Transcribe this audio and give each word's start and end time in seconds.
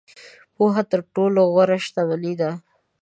•پوهه 0.55 0.83
تر 0.91 0.99
ټولو 1.13 1.39
غوره 1.53 1.77
شتمني 1.85 2.33
ده. 2.41 2.51